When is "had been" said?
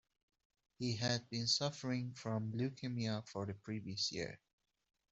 0.95-1.45